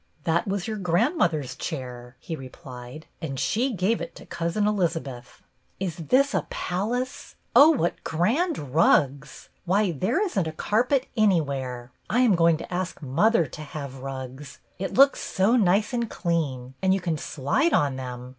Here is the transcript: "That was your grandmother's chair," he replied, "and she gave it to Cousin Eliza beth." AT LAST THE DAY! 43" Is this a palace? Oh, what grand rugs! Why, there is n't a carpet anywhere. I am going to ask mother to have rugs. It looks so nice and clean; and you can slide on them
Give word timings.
"That 0.23 0.47
was 0.47 0.67
your 0.67 0.77
grandmother's 0.77 1.55
chair," 1.55 2.17
he 2.19 2.35
replied, 2.35 3.05
"and 3.21 3.39
she 3.39 3.71
gave 3.71 4.01
it 4.01 4.15
to 4.15 4.25
Cousin 4.25 4.65
Eliza 4.65 4.99
beth." 4.99 5.43
AT 5.79 5.79
LAST 5.79 5.79
THE 5.79 5.83
DAY! 5.83 5.87
43" 5.87 5.87
Is 5.87 6.09
this 6.09 6.33
a 6.33 6.47
palace? 6.49 7.35
Oh, 7.55 7.69
what 7.69 8.03
grand 8.03 8.73
rugs! 8.73 9.49
Why, 9.65 9.91
there 9.91 10.19
is 10.19 10.39
n't 10.39 10.47
a 10.47 10.51
carpet 10.53 11.05
anywhere. 11.15 11.91
I 12.09 12.21
am 12.21 12.33
going 12.33 12.57
to 12.57 12.73
ask 12.73 13.03
mother 13.03 13.45
to 13.45 13.61
have 13.61 13.99
rugs. 14.01 14.57
It 14.79 14.95
looks 14.95 15.21
so 15.21 15.55
nice 15.55 15.93
and 15.93 16.09
clean; 16.09 16.73
and 16.81 16.95
you 16.95 16.99
can 16.99 17.19
slide 17.19 17.71
on 17.73 17.95
them 17.95 18.29